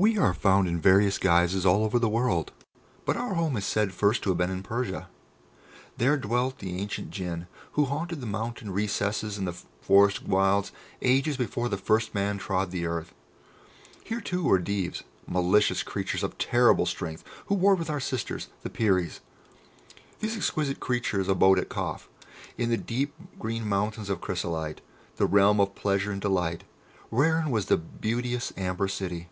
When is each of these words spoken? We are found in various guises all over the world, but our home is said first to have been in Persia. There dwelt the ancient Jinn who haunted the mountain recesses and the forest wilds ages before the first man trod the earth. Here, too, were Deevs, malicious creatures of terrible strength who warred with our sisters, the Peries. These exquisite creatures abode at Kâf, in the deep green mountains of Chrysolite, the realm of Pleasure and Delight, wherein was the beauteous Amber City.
We 0.00 0.16
are 0.16 0.32
found 0.32 0.68
in 0.68 0.80
various 0.80 1.18
guises 1.18 1.66
all 1.66 1.82
over 1.82 1.98
the 1.98 2.08
world, 2.08 2.52
but 3.04 3.16
our 3.16 3.34
home 3.34 3.56
is 3.56 3.66
said 3.66 3.92
first 3.92 4.22
to 4.22 4.28
have 4.30 4.38
been 4.38 4.48
in 4.48 4.62
Persia. 4.62 5.08
There 5.96 6.16
dwelt 6.16 6.58
the 6.58 6.78
ancient 6.80 7.10
Jinn 7.10 7.48
who 7.72 7.86
haunted 7.86 8.20
the 8.20 8.26
mountain 8.28 8.70
recesses 8.70 9.36
and 9.36 9.44
the 9.48 9.54
forest 9.82 10.22
wilds 10.24 10.70
ages 11.02 11.36
before 11.36 11.68
the 11.68 11.76
first 11.76 12.14
man 12.14 12.38
trod 12.38 12.70
the 12.70 12.86
earth. 12.86 13.12
Here, 14.04 14.20
too, 14.20 14.44
were 14.44 14.60
Deevs, 14.60 15.02
malicious 15.26 15.82
creatures 15.82 16.22
of 16.22 16.38
terrible 16.38 16.86
strength 16.86 17.24
who 17.46 17.56
warred 17.56 17.80
with 17.80 17.90
our 17.90 17.98
sisters, 17.98 18.46
the 18.62 18.70
Peries. 18.70 19.18
These 20.20 20.36
exquisite 20.36 20.78
creatures 20.78 21.26
abode 21.26 21.58
at 21.58 21.70
Kâf, 21.70 22.02
in 22.56 22.70
the 22.70 22.76
deep 22.76 23.12
green 23.36 23.68
mountains 23.68 24.10
of 24.10 24.20
Chrysolite, 24.20 24.80
the 25.16 25.26
realm 25.26 25.58
of 25.58 25.74
Pleasure 25.74 26.12
and 26.12 26.20
Delight, 26.20 26.62
wherein 27.10 27.50
was 27.50 27.66
the 27.66 27.76
beauteous 27.78 28.52
Amber 28.56 28.86
City. 28.86 29.26